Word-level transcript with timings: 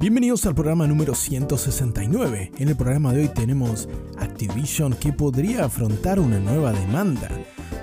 Bienvenidos 0.00 0.46
al 0.46 0.54
programa 0.54 0.86
número 0.86 1.12
169. 1.12 2.52
En 2.58 2.68
el 2.68 2.76
programa 2.76 3.12
de 3.12 3.22
hoy 3.22 3.28
tenemos 3.30 3.88
Activision 4.16 4.92
que 4.92 5.12
podría 5.12 5.64
afrontar 5.64 6.20
una 6.20 6.38
nueva 6.38 6.72
demanda. 6.72 7.28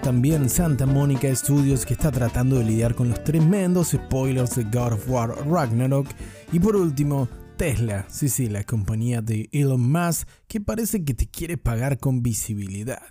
También 0.01 0.49
Santa 0.49 0.85
Monica 0.85 1.27
Studios 1.35 1.85
que 1.85 1.93
está 1.93 2.13
tratando 2.13 2.55
de 2.55 2.63
lidiar 2.63 2.95
con 2.95 3.09
los 3.09 3.21
tremendos 3.25 3.89
spoilers 3.89 4.55
de 4.55 4.63
God 4.63 4.93
of 4.93 5.09
War 5.09 5.35
Ragnarok. 5.45 6.07
Y 6.53 6.59
por 6.61 6.77
último, 6.77 7.27
Tesla, 7.55 8.05
sí 8.09 8.27
sí, 8.27 8.49
la 8.49 8.65
compañía 8.65 9.21
de 9.21 9.49
Elon 9.53 9.89
Musk 9.89 10.27
que 10.47 10.59
parece 10.59 11.05
que 11.05 11.13
te 11.13 11.27
quiere 11.27 11.57
pagar 11.57 11.99
con 11.99 12.21
visibilidad. 12.21 13.01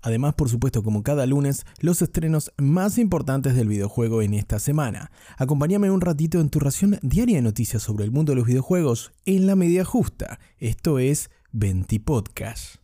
Además, 0.00 0.34
por 0.34 0.48
supuesto, 0.48 0.82
como 0.82 1.04
cada 1.04 1.24
lunes, 1.26 1.64
los 1.78 2.02
estrenos 2.02 2.52
más 2.58 2.98
importantes 2.98 3.54
del 3.54 3.68
videojuego 3.68 4.20
en 4.20 4.34
esta 4.34 4.58
semana. 4.58 5.12
Acompáñame 5.36 5.90
un 5.92 6.00
ratito 6.00 6.40
en 6.40 6.50
tu 6.50 6.58
ración 6.58 6.98
diaria 7.02 7.36
de 7.36 7.42
noticias 7.42 7.84
sobre 7.84 8.04
el 8.04 8.10
mundo 8.10 8.32
de 8.32 8.36
los 8.36 8.46
videojuegos 8.46 9.12
en 9.24 9.46
la 9.46 9.54
media 9.54 9.84
justa. 9.84 10.40
Esto 10.58 10.98
es 10.98 11.30
20 11.52 12.00
Podcast. 12.00 12.81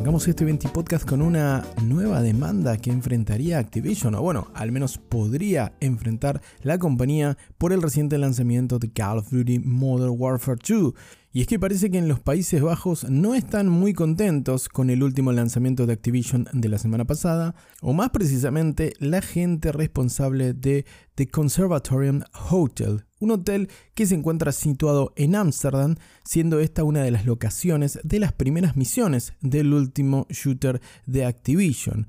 Arrancamos 0.00 0.26
este 0.28 0.46
20 0.46 0.70
podcast 0.70 1.06
con 1.06 1.20
una 1.20 1.62
nueva 1.84 2.22
demanda 2.22 2.78
que 2.78 2.90
enfrentaría 2.90 3.58
Activision, 3.58 4.14
o 4.14 4.22
bueno, 4.22 4.48
al 4.54 4.72
menos 4.72 4.96
podría 4.96 5.74
enfrentar 5.80 6.40
la 6.62 6.78
compañía 6.78 7.36
por 7.58 7.74
el 7.74 7.82
reciente 7.82 8.16
lanzamiento 8.16 8.78
de 8.78 8.90
Call 8.90 9.18
of 9.18 9.30
Duty 9.30 9.58
Modern 9.58 10.14
Warfare 10.16 10.56
2. 10.66 10.94
Y 11.32 11.42
es 11.42 11.46
que 11.46 11.60
parece 11.60 11.92
que 11.92 11.98
en 11.98 12.08
los 12.08 12.18
Países 12.18 12.60
Bajos 12.60 13.08
no 13.08 13.36
están 13.36 13.68
muy 13.68 13.94
contentos 13.94 14.68
con 14.68 14.90
el 14.90 15.04
último 15.04 15.30
lanzamiento 15.30 15.86
de 15.86 15.92
Activision 15.92 16.48
de 16.52 16.68
la 16.68 16.76
semana 16.76 17.04
pasada, 17.04 17.54
o 17.80 17.92
más 17.92 18.10
precisamente 18.10 18.94
la 18.98 19.22
gente 19.22 19.70
responsable 19.70 20.54
de 20.54 20.84
The 21.14 21.28
Conservatorium 21.28 22.22
Hotel, 22.50 23.04
un 23.20 23.30
hotel 23.30 23.68
que 23.94 24.06
se 24.06 24.16
encuentra 24.16 24.50
situado 24.50 25.12
en 25.14 25.36
Ámsterdam, 25.36 25.94
siendo 26.24 26.58
esta 26.58 26.82
una 26.82 27.04
de 27.04 27.12
las 27.12 27.26
locaciones 27.26 28.00
de 28.02 28.18
las 28.18 28.32
primeras 28.32 28.76
misiones 28.76 29.32
del 29.40 29.72
último 29.72 30.26
shooter 30.30 30.80
de 31.06 31.26
Activision. 31.26 32.08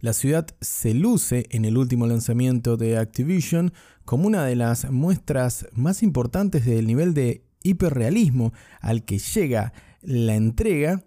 La 0.00 0.14
ciudad 0.14 0.46
se 0.62 0.94
luce 0.94 1.44
en 1.50 1.66
el 1.66 1.76
último 1.76 2.06
lanzamiento 2.06 2.78
de 2.78 2.96
Activision 2.96 3.74
como 4.06 4.26
una 4.26 4.46
de 4.46 4.56
las 4.56 4.90
muestras 4.90 5.66
más 5.74 6.02
importantes 6.02 6.64
del 6.64 6.86
nivel 6.86 7.12
de 7.12 7.44
hiperrealismo 7.64 8.52
al 8.80 9.04
que 9.04 9.18
llega 9.18 9.72
la 10.02 10.36
entrega. 10.36 11.02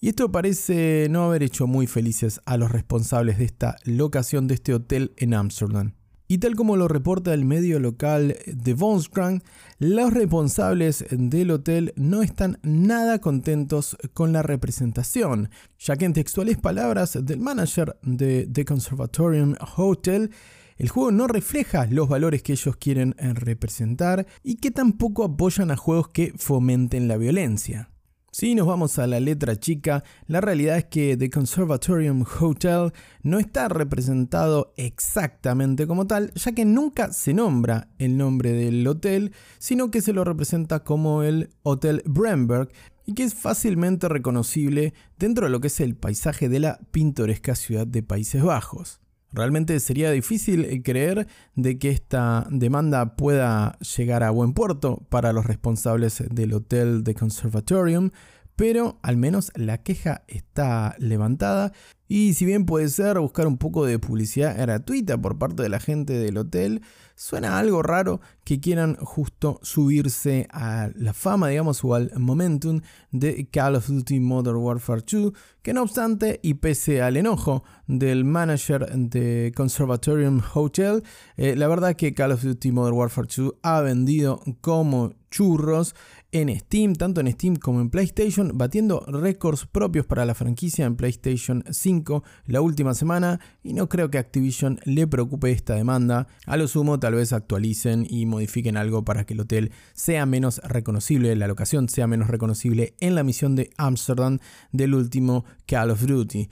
Y 0.00 0.08
esto 0.08 0.32
parece 0.32 1.06
no 1.10 1.24
haber 1.24 1.44
hecho 1.44 1.68
muy 1.68 1.86
felices 1.86 2.40
a 2.44 2.56
los 2.56 2.72
responsables 2.72 3.38
de 3.38 3.44
esta 3.44 3.76
locación 3.84 4.48
de 4.48 4.54
este 4.54 4.74
hotel 4.74 5.12
en 5.16 5.34
Amsterdam. 5.34 5.92
Y 6.30 6.38
tal 6.38 6.56
como 6.56 6.76
lo 6.76 6.88
reporta 6.88 7.32
el 7.32 7.46
medio 7.46 7.80
local 7.80 8.36
de 8.46 8.74
Volkskrant, 8.74 9.42
los 9.78 10.12
responsables 10.12 11.06
del 11.10 11.50
hotel 11.50 11.94
no 11.96 12.22
están 12.22 12.58
nada 12.62 13.18
contentos 13.18 13.96
con 14.12 14.34
la 14.34 14.42
representación, 14.42 15.48
ya 15.78 15.96
que 15.96 16.04
en 16.04 16.12
textuales 16.12 16.58
palabras 16.58 17.18
del 17.24 17.40
manager 17.40 17.96
de 18.02 18.46
The 18.46 18.66
Conservatorium 18.66 19.54
Hotel, 19.78 20.30
el 20.78 20.88
juego 20.88 21.10
no 21.10 21.26
refleja 21.26 21.86
los 21.86 22.08
valores 22.08 22.42
que 22.42 22.52
ellos 22.52 22.76
quieren 22.76 23.14
eh, 23.18 23.34
representar 23.34 24.26
y 24.42 24.56
que 24.56 24.70
tampoco 24.70 25.24
apoyan 25.24 25.70
a 25.70 25.76
juegos 25.76 26.08
que 26.08 26.32
fomenten 26.36 27.08
la 27.08 27.16
violencia. 27.16 27.90
Si 28.30 28.54
nos 28.54 28.68
vamos 28.68 28.98
a 29.00 29.08
la 29.08 29.18
letra 29.18 29.56
chica, 29.56 30.04
la 30.26 30.40
realidad 30.40 30.76
es 30.76 30.84
que 30.84 31.16
The 31.16 31.30
Conservatorium 31.30 32.24
Hotel 32.40 32.92
no 33.22 33.40
está 33.40 33.68
representado 33.68 34.72
exactamente 34.76 35.88
como 35.88 36.06
tal, 36.06 36.32
ya 36.34 36.52
que 36.52 36.64
nunca 36.64 37.12
se 37.12 37.34
nombra 37.34 37.88
el 37.98 38.16
nombre 38.16 38.52
del 38.52 38.86
hotel, 38.86 39.32
sino 39.58 39.90
que 39.90 40.02
se 40.02 40.12
lo 40.12 40.22
representa 40.22 40.84
como 40.84 41.24
el 41.24 41.50
Hotel 41.64 42.02
Bremberg 42.04 42.68
y 43.06 43.14
que 43.14 43.24
es 43.24 43.34
fácilmente 43.34 44.08
reconocible 44.08 44.94
dentro 45.18 45.46
de 45.46 45.50
lo 45.50 45.60
que 45.60 45.66
es 45.66 45.80
el 45.80 45.96
paisaje 45.96 46.48
de 46.48 46.60
la 46.60 46.78
pintoresca 46.92 47.56
ciudad 47.56 47.86
de 47.86 48.02
Países 48.04 48.44
Bajos. 48.44 49.00
Realmente 49.32 49.78
sería 49.80 50.10
difícil 50.10 50.64
eh, 50.64 50.82
creer 50.82 51.26
de 51.54 51.78
que 51.78 51.90
esta 51.90 52.46
demanda 52.50 53.16
pueda 53.16 53.78
llegar 53.96 54.22
a 54.22 54.30
buen 54.30 54.54
puerto 54.54 55.06
para 55.10 55.32
los 55.32 55.46
responsables 55.46 56.24
del 56.30 56.54
hotel 56.54 57.04
de 57.04 57.14
Conservatorium, 57.14 58.10
pero 58.56 58.98
al 59.02 59.16
menos 59.16 59.52
la 59.54 59.82
queja 59.82 60.24
está 60.28 60.96
levantada 60.98 61.72
y 62.08 62.32
si 62.32 62.46
bien 62.46 62.64
puede 62.64 62.88
ser 62.88 63.18
buscar 63.18 63.46
un 63.46 63.58
poco 63.58 63.84
de 63.84 63.98
publicidad 63.98 64.56
gratuita 64.56 65.18
por 65.18 65.38
parte 65.38 65.62
de 65.62 65.68
la 65.68 65.78
gente 65.78 66.14
del 66.14 66.38
hotel, 66.38 66.80
suena 67.14 67.58
algo 67.58 67.82
raro 67.82 68.20
que 68.44 68.60
quieran 68.60 68.96
justo 68.96 69.60
subirse 69.62 70.46
a 70.50 70.88
la 70.94 71.12
fama, 71.12 71.48
digamos, 71.48 71.84
o 71.84 71.94
al 71.94 72.10
momentum 72.16 72.80
de 73.10 73.46
Call 73.50 73.74
of 73.74 73.88
Duty 73.88 74.20
Modern 74.20 74.56
Warfare 74.56 75.02
2, 75.02 75.32
que 75.60 75.74
no 75.74 75.82
obstante, 75.82 76.40
y 76.42 76.54
pese 76.54 77.02
al 77.02 77.18
enojo 77.18 77.62
del 77.86 78.24
manager 78.24 78.88
de 78.96 79.52
Conservatorium 79.54 80.40
Hotel, 80.54 81.02
eh, 81.36 81.56
la 81.56 81.68
verdad 81.68 81.94
que 81.94 82.14
Call 82.14 82.32
of 82.32 82.42
Duty 82.42 82.72
Modern 82.72 82.96
Warfare 82.96 83.28
2 83.36 83.54
ha 83.62 83.80
vendido 83.82 84.40
como 84.62 85.12
churros 85.30 85.94
en 86.32 86.56
Steam, 86.58 86.94
tanto 86.94 87.20
en 87.20 87.30
Steam 87.32 87.56
como 87.56 87.80
en 87.80 87.90
PlayStation, 87.90 88.52
batiendo 88.54 89.04
récords 89.06 89.66
propios 89.66 90.06
para 90.06 90.24
la 90.24 90.34
franquicia 90.34 90.86
en 90.86 90.96
PlayStation 90.96 91.64
5 91.68 91.97
la 92.46 92.60
última 92.60 92.94
semana 92.94 93.40
y 93.62 93.72
no 93.72 93.88
creo 93.88 94.10
que 94.10 94.18
Activision 94.18 94.80
le 94.84 95.06
preocupe 95.06 95.50
esta 95.50 95.74
demanda. 95.74 96.26
A 96.46 96.56
lo 96.56 96.68
sumo 96.68 96.98
tal 96.98 97.14
vez 97.14 97.32
actualicen 97.32 98.06
y 98.08 98.26
modifiquen 98.26 98.76
algo 98.76 99.04
para 99.04 99.24
que 99.24 99.34
el 99.34 99.40
hotel 99.40 99.72
sea 99.94 100.26
menos 100.26 100.60
reconocible, 100.64 101.34
la 101.36 101.48
locación 101.48 101.88
sea 101.88 102.06
menos 102.06 102.28
reconocible 102.28 102.94
en 103.00 103.14
la 103.14 103.22
misión 103.22 103.56
de 103.56 103.70
Amsterdam 103.76 104.38
del 104.72 104.94
último 104.94 105.44
Call 105.66 105.90
of 105.90 106.02
Duty. 106.02 106.48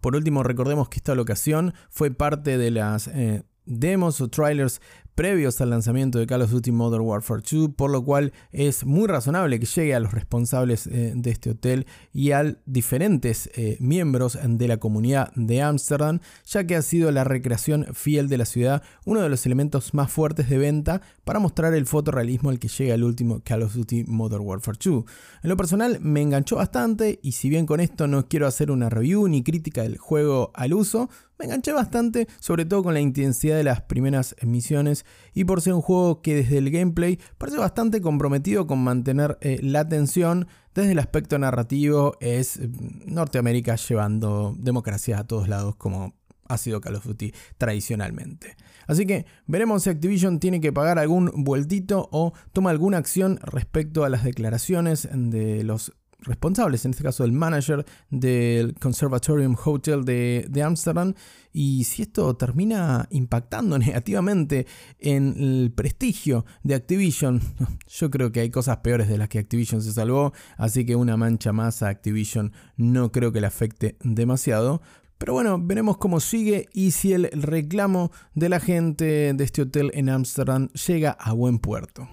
Por 0.00 0.16
último, 0.16 0.42
recordemos 0.42 0.88
que 0.88 0.98
esta 0.98 1.14
locación 1.14 1.74
fue 1.90 2.10
parte 2.10 2.56
de 2.56 2.70
las 2.70 3.08
eh, 3.08 3.42
demos 3.66 4.20
o 4.20 4.28
trailers 4.28 4.80
previos 5.14 5.60
al 5.60 5.70
lanzamiento 5.70 6.18
de 6.18 6.26
Call 6.26 6.42
of 6.42 6.50
Duty 6.50 6.72
Modern 6.72 7.04
Warfare 7.04 7.42
2, 7.42 7.70
por 7.76 7.90
lo 7.90 8.04
cual 8.04 8.32
es 8.52 8.84
muy 8.84 9.06
razonable 9.06 9.60
que 9.60 9.66
llegue 9.66 9.94
a 9.94 10.00
los 10.00 10.12
responsables 10.12 10.86
eh, 10.86 11.12
de 11.14 11.30
este 11.30 11.50
hotel 11.50 11.86
y 12.12 12.32
a 12.32 12.56
diferentes 12.66 13.50
eh, 13.54 13.76
miembros 13.80 14.38
de 14.42 14.68
la 14.68 14.78
comunidad 14.78 15.32
de 15.34 15.62
Amsterdam, 15.62 16.20
ya 16.46 16.64
que 16.64 16.76
ha 16.76 16.82
sido 16.82 17.10
la 17.10 17.24
recreación 17.24 17.86
fiel 17.92 18.28
de 18.28 18.38
la 18.38 18.44
ciudad 18.44 18.82
uno 19.04 19.20
de 19.20 19.28
los 19.28 19.46
elementos 19.46 19.94
más 19.94 20.10
fuertes 20.10 20.48
de 20.48 20.58
venta 20.58 21.02
para 21.24 21.38
mostrar 21.38 21.74
el 21.74 21.86
fotorrealismo 21.86 22.50
al 22.50 22.58
que 22.58 22.68
llega 22.68 22.94
el 22.94 23.04
último 23.04 23.40
Call 23.44 23.62
of 23.62 23.74
Duty 23.74 24.04
Modern 24.04 24.44
Warfare 24.44 24.78
2. 24.82 25.04
En 25.42 25.48
lo 25.48 25.56
personal 25.56 25.98
me 26.00 26.22
enganchó 26.22 26.56
bastante 26.56 27.18
y 27.22 27.32
si 27.32 27.48
bien 27.48 27.66
con 27.66 27.80
esto 27.80 28.06
no 28.06 28.28
quiero 28.28 28.46
hacer 28.46 28.70
una 28.70 28.88
review 28.88 29.28
ni 29.28 29.42
crítica 29.42 29.82
del 29.82 29.98
juego 29.98 30.50
al 30.54 30.74
uso, 30.74 31.08
me 31.40 31.46
enganché 31.46 31.72
bastante, 31.72 32.28
sobre 32.38 32.66
todo 32.66 32.82
con 32.82 32.92
la 32.92 33.00
intensidad 33.00 33.56
de 33.56 33.64
las 33.64 33.80
primeras 33.80 34.36
misiones 34.42 35.06
y 35.32 35.44
por 35.44 35.62
ser 35.62 35.72
un 35.72 35.80
juego 35.80 36.20
que 36.20 36.34
desde 36.34 36.58
el 36.58 36.70
gameplay 36.70 37.18
parece 37.38 37.56
bastante 37.56 38.02
comprometido 38.02 38.66
con 38.66 38.84
mantener 38.84 39.38
eh, 39.40 39.58
la 39.62 39.80
atención. 39.80 40.48
Desde 40.74 40.92
el 40.92 40.98
aspecto 40.98 41.38
narrativo 41.38 42.14
es 42.20 42.60
mm, 42.60 43.14
Norteamérica 43.14 43.76
llevando 43.76 44.54
democracia 44.58 45.18
a 45.18 45.24
todos 45.24 45.48
lados 45.48 45.76
como 45.76 46.14
ha 46.46 46.58
sido 46.58 46.80
Call 46.82 46.96
of 46.96 47.06
Duty 47.06 47.32
tradicionalmente. 47.56 48.56
Así 48.86 49.06
que 49.06 49.24
veremos 49.46 49.84
si 49.84 49.90
Activision 49.90 50.40
tiene 50.40 50.60
que 50.60 50.72
pagar 50.72 50.98
algún 50.98 51.30
vueltito 51.36 52.08
o 52.12 52.34
toma 52.52 52.70
alguna 52.70 52.98
acción 52.98 53.38
respecto 53.42 54.04
a 54.04 54.10
las 54.10 54.24
declaraciones 54.24 55.08
de 55.10 55.64
los 55.64 55.92
responsables, 56.22 56.84
en 56.84 56.92
este 56.92 57.02
caso 57.02 57.24
el 57.24 57.32
manager 57.32 57.84
del 58.10 58.74
Conservatorium 58.74 59.56
Hotel 59.64 60.04
de, 60.04 60.46
de 60.48 60.62
Amsterdam, 60.62 61.14
y 61.52 61.84
si 61.84 62.02
esto 62.02 62.36
termina 62.36 63.06
impactando 63.10 63.78
negativamente 63.78 64.66
en 64.98 65.34
el 65.36 65.72
prestigio 65.74 66.44
de 66.62 66.74
Activision, 66.74 67.40
yo 67.88 68.10
creo 68.10 68.32
que 68.32 68.40
hay 68.40 68.50
cosas 68.50 68.78
peores 68.78 69.08
de 69.08 69.18
las 69.18 69.28
que 69.28 69.38
Activision 69.38 69.82
se 69.82 69.92
salvó, 69.92 70.32
así 70.56 70.84
que 70.84 70.96
una 70.96 71.16
mancha 71.16 71.52
más 71.52 71.82
a 71.82 71.88
Activision 71.88 72.52
no 72.76 73.12
creo 73.12 73.32
que 73.32 73.40
le 73.40 73.46
afecte 73.46 73.96
demasiado. 74.02 74.82
Pero 75.18 75.34
bueno, 75.34 75.58
veremos 75.60 75.98
cómo 75.98 76.18
sigue 76.18 76.70
y 76.72 76.92
si 76.92 77.12
el 77.12 77.28
reclamo 77.30 78.10
de 78.34 78.48
la 78.48 78.58
gente 78.58 79.34
de 79.34 79.44
este 79.44 79.60
hotel 79.62 79.90
en 79.92 80.08
Amsterdam 80.08 80.68
llega 80.68 81.10
a 81.10 81.32
buen 81.32 81.58
puerto. 81.58 82.08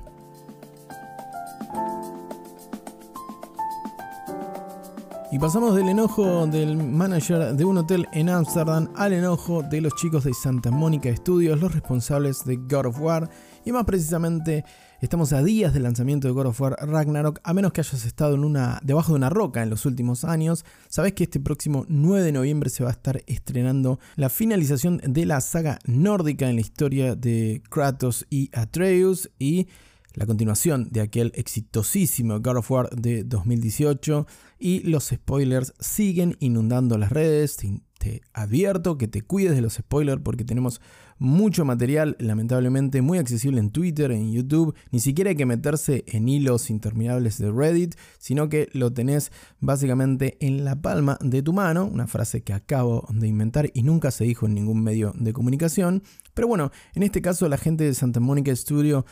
Y 5.38 5.39
pasamos 5.39 5.75
del 5.75 5.89
enojo 5.89 6.48
del 6.48 6.75
manager 6.75 7.54
de 7.54 7.63
un 7.63 7.78
hotel 7.78 8.07
en 8.12 8.28
Amsterdam 8.28 8.89
al 8.95 9.13
enojo 9.13 9.62
de 9.62 9.81
los 9.81 9.94
chicos 9.94 10.24
de 10.24 10.34
Santa 10.34 10.72
Mónica 10.72 11.16
Studios, 11.16 11.62
los 11.62 11.75
responsables 11.75 12.44
de 12.44 12.56
God 12.56 12.88
of 12.88 13.00
War, 13.00 13.30
Y 13.63 13.72
más 13.72 13.86
precisamente, 13.86 14.66
estamos 15.00 15.34
a 15.34 15.44
días 15.44 15.75
del 15.75 15.84
lanzamiento 15.84 16.28
de 16.28 16.34
God 16.34 16.48
of 16.48 16.60
War 16.60 16.75
Ragnarok, 16.81 17.39
a 17.44 17.54
menos 17.54 17.72
que 17.72 17.81
hayas 17.81 18.04
estado 18.04 18.36
debajo 18.81 19.12
de 19.12 19.16
una 19.16 19.30
roca 19.30 19.62
en 19.62 19.69
los 19.69 19.86
últimos 19.86 20.24
años. 20.24 20.66
Sabes 20.89 21.13
que 21.13 21.25
este 21.25 21.39
próximo 21.39 21.86
9 21.88 22.25
de 22.25 22.31
noviembre 22.31 22.72
se 22.72 22.84
va 22.84 22.89
a 22.89 22.94
estar 22.94 23.22
estrenando 23.28 24.00
la 24.16 24.30
finalización 24.30 25.00
de 25.04 25.28
la 25.28 25.39
saga 25.42 25.78
nórdica 25.86 26.50
en 26.50 26.56
la 26.56 26.62
historia 26.62 27.13
de 27.13 27.62
Kratos 27.69 28.25
y 28.31 28.50
Atreus 28.54 29.30
y 29.38 29.68
la 30.17 30.25
continuación 30.25 30.87
de 30.89 31.01
aquel 31.01 31.31
exitosísimo 31.35 32.39
God 32.39 32.57
of 32.57 32.71
War 32.71 32.89
de 32.89 33.23
2018 33.23 34.25
y 34.57 34.79
los 34.79 35.09
spoilers 35.09 35.75
siguen 35.79 36.35
inundando 36.39 36.97
las 36.97 37.11
redes. 37.11 37.55
Te, 37.55 38.21
advierto 38.33 38.97
que 38.97 39.07
te 39.07 39.21
cuides 39.21 39.53
de 39.53 39.61
los 39.61 39.75
spoilers 39.75 40.21
porque 40.23 40.43
tenemos 40.43 40.81
mucho 41.19 41.65
material, 41.65 42.15
lamentablemente 42.19 43.01
muy 43.01 43.19
accesible 43.19 43.59
en 43.59 43.69
Twitter, 43.69 44.11
en 44.11 44.31
YouTube. 44.31 44.73
Ni 44.91 44.99
siquiera 44.99 45.29
hay 45.29 45.35
que 45.35 45.45
meterse 45.45 46.03
en 46.07 46.27
hilos 46.27 46.71
interminables 46.71 47.37
de 47.37 47.51
Reddit, 47.51 47.93
sino 48.17 48.49
que 48.49 48.69
lo 48.73 48.91
tenés 48.93 49.31
básicamente 49.59 50.37
en 50.39 50.65
la 50.65 50.81
palma 50.81 51.19
de 51.21 51.43
tu 51.43 51.53
mano, 51.53 51.85
una 51.85 52.07
frase 52.07 52.41
que 52.41 52.53
acabo 52.53 53.07
de 53.11 53.27
inventar 53.27 53.69
y 53.71 53.83
nunca 53.83 54.09
se 54.09 54.23
dijo 54.23 54.47
en 54.47 54.55
ningún 54.55 54.81
medio 54.81 55.13
de 55.15 55.33
comunicación. 55.33 56.01
Pero 56.33 56.47
bueno, 56.47 56.71
en 56.95 57.03
este 57.03 57.21
caso 57.21 57.47
la 57.49 57.57
gente 57.57 57.83
de 57.83 57.93
Santa 57.93 58.19
Mónica 58.19 58.55
Studio 58.55 59.05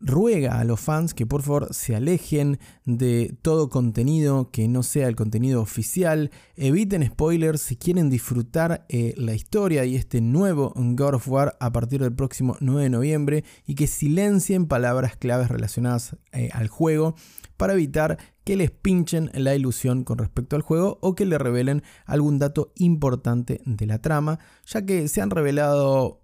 ruega 0.00 0.58
a 0.58 0.64
los 0.64 0.80
fans 0.80 1.14
que 1.14 1.26
por 1.26 1.42
favor 1.42 1.72
se 1.72 1.94
alejen 1.94 2.58
de 2.84 3.36
todo 3.42 3.68
contenido 3.70 4.50
que 4.50 4.68
no 4.68 4.82
sea 4.82 5.08
el 5.08 5.16
contenido 5.16 5.60
oficial, 5.60 6.30
eviten 6.56 7.06
spoilers 7.06 7.60
si 7.60 7.76
quieren 7.76 8.10
disfrutar 8.10 8.84
eh, 8.88 9.14
la 9.16 9.34
historia 9.34 9.84
y 9.84 9.96
este 9.96 10.20
nuevo 10.20 10.72
God 10.76 11.14
of 11.14 11.28
War 11.28 11.56
a 11.60 11.72
partir 11.72 12.00
del 12.00 12.14
próximo 12.14 12.56
9 12.60 12.82
de 12.82 12.90
noviembre 12.90 13.44
y 13.66 13.74
que 13.74 13.86
silencien 13.86 14.66
palabras 14.66 15.16
claves 15.16 15.48
relacionadas 15.48 16.16
eh, 16.32 16.50
al 16.52 16.68
juego 16.68 17.14
para 17.56 17.74
evitar 17.74 18.18
que 18.44 18.56
les 18.56 18.70
pinchen 18.70 19.30
la 19.32 19.54
ilusión 19.54 20.04
con 20.04 20.18
respecto 20.18 20.56
al 20.56 20.62
juego 20.62 20.98
o 21.00 21.14
que 21.14 21.24
le 21.24 21.38
revelen 21.38 21.82
algún 22.04 22.38
dato 22.38 22.72
importante 22.76 23.60
de 23.64 23.86
la 23.86 24.00
trama, 24.00 24.38
ya 24.66 24.84
que 24.84 25.08
se 25.08 25.22
han 25.22 25.30
revelado 25.30 26.23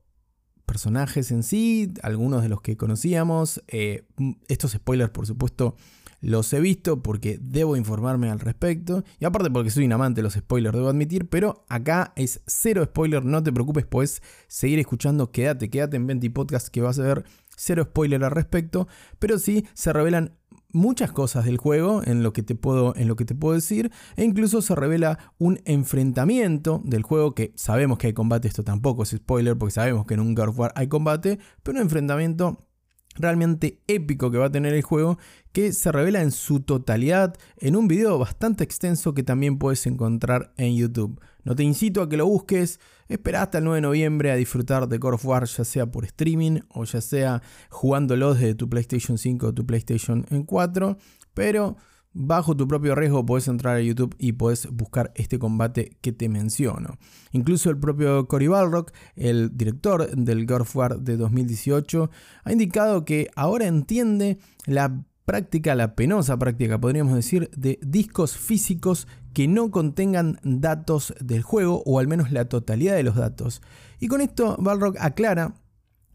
personajes 0.70 1.32
en 1.32 1.42
sí, 1.42 1.92
algunos 2.00 2.44
de 2.44 2.48
los 2.48 2.60
que 2.60 2.76
conocíamos. 2.76 3.60
Eh, 3.66 4.04
estos 4.46 4.70
spoilers, 4.70 5.10
por 5.10 5.26
supuesto, 5.26 5.74
los 6.20 6.52
he 6.52 6.60
visto 6.60 7.02
porque 7.02 7.40
debo 7.42 7.76
informarme 7.76 8.30
al 8.30 8.38
respecto. 8.38 9.02
Y 9.18 9.24
aparte 9.24 9.50
porque 9.50 9.70
soy 9.70 9.84
un 9.86 9.92
amante 9.94 10.20
de 10.20 10.22
los 10.22 10.34
spoilers, 10.34 10.76
debo 10.76 10.88
admitir. 10.88 11.28
Pero 11.28 11.64
acá 11.68 12.12
es 12.14 12.42
cero 12.46 12.84
spoiler, 12.84 13.24
no 13.24 13.42
te 13.42 13.52
preocupes, 13.52 13.84
puedes 13.84 14.22
seguir 14.46 14.78
escuchando. 14.78 15.32
Quédate, 15.32 15.70
quédate 15.70 15.96
en 15.96 16.06
20 16.06 16.30
Podcast 16.30 16.68
que 16.68 16.82
vas 16.82 17.00
a 17.00 17.02
ver 17.02 17.24
cero 17.56 17.82
spoiler 17.82 18.22
al 18.22 18.30
respecto. 18.30 18.86
Pero 19.18 19.40
sí 19.40 19.66
se 19.74 19.92
revelan 19.92 20.36
muchas 20.72 21.12
cosas 21.12 21.44
del 21.44 21.56
juego 21.56 22.02
en 22.04 22.22
lo 22.22 22.32
que 22.32 22.42
te 22.42 22.54
puedo, 22.54 22.94
en 22.96 23.08
lo 23.08 23.16
que 23.16 23.24
te 23.24 23.34
puedo 23.34 23.54
decir 23.54 23.90
e 24.16 24.24
incluso 24.24 24.62
se 24.62 24.74
revela 24.74 25.18
un 25.38 25.60
enfrentamiento 25.64 26.80
del 26.84 27.02
juego 27.02 27.34
que 27.34 27.52
sabemos 27.56 27.98
que 27.98 28.08
hay 28.08 28.12
combate, 28.12 28.48
esto 28.48 28.64
tampoco 28.64 29.02
es 29.02 29.10
spoiler 29.10 29.56
porque 29.56 29.72
sabemos 29.72 30.06
que 30.06 30.14
en 30.14 30.20
un 30.20 30.34
God 30.34 30.56
War 30.56 30.72
hay 30.76 30.88
combate, 30.88 31.38
pero 31.62 31.78
un 31.78 31.82
enfrentamiento 31.82 32.66
realmente 33.16 33.80
épico 33.86 34.30
que 34.30 34.38
va 34.38 34.46
a 34.46 34.52
tener 34.52 34.74
el 34.74 34.82
juego 34.82 35.18
que 35.52 35.72
se 35.72 35.90
revela 35.90 36.22
en 36.22 36.30
su 36.30 36.60
totalidad 36.60 37.36
en 37.56 37.76
un 37.76 37.88
video 37.88 38.18
bastante 38.18 38.62
extenso 38.62 39.14
que 39.14 39.22
también 39.22 39.58
puedes 39.58 39.86
encontrar 39.86 40.52
en 40.56 40.76
YouTube. 40.76 41.20
No 41.42 41.56
te 41.56 41.62
incito 41.62 42.02
a 42.02 42.08
que 42.08 42.16
lo 42.16 42.26
busques, 42.26 42.78
espera 43.08 43.42
hasta 43.42 43.58
el 43.58 43.64
9 43.64 43.78
de 43.78 43.82
noviembre 43.82 44.30
a 44.30 44.36
disfrutar 44.36 44.88
de 44.88 44.98
God 44.98 45.14
of 45.14 45.26
War 45.26 45.44
ya 45.46 45.64
sea 45.64 45.86
por 45.86 46.04
streaming 46.04 46.60
o 46.68 46.84
ya 46.84 47.00
sea 47.00 47.42
jugándolo 47.68 48.34
desde 48.34 48.54
tu 48.54 48.68
PlayStation 48.68 49.18
5 49.18 49.46
o 49.48 49.54
tu 49.54 49.66
PlayStation 49.66 50.24
4, 50.46 50.98
pero 51.34 51.76
bajo 52.12 52.56
tu 52.56 52.66
propio 52.66 52.94
riesgo 52.94 53.24
puedes 53.24 53.48
entrar 53.48 53.76
a 53.76 53.80
YouTube 53.80 54.14
y 54.18 54.32
puedes 54.32 54.68
buscar 54.70 55.12
este 55.14 55.38
combate 55.38 55.96
que 56.00 56.12
te 56.12 56.28
menciono. 56.28 56.98
Incluso 57.32 57.70
el 57.70 57.78
propio 57.78 58.26
Cory 58.26 58.48
Balrock, 58.48 58.92
el 59.16 59.56
director 59.56 60.10
del 60.10 60.46
God 60.46 60.62
of 60.62 60.76
War 60.76 60.98
de 60.98 61.16
2018, 61.16 62.10
ha 62.44 62.52
indicado 62.52 63.04
que 63.04 63.28
ahora 63.36 63.66
entiende 63.66 64.38
la 64.66 65.04
práctica, 65.24 65.76
la 65.76 65.94
penosa 65.94 66.38
práctica, 66.38 66.80
podríamos 66.80 67.14
decir, 67.14 67.50
de 67.56 67.78
discos 67.82 68.36
físicos 68.36 69.06
que 69.32 69.46
no 69.46 69.70
contengan 69.70 70.40
datos 70.42 71.14
del 71.20 71.42
juego 71.42 71.84
o 71.86 72.00
al 72.00 72.08
menos 72.08 72.32
la 72.32 72.46
totalidad 72.46 72.96
de 72.96 73.04
los 73.04 73.14
datos. 73.14 73.62
Y 74.00 74.08
con 74.08 74.20
esto 74.20 74.56
Balrock 74.58 74.96
aclara 74.98 75.54